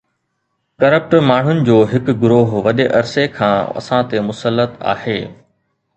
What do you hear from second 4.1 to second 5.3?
تي مسلط آهي.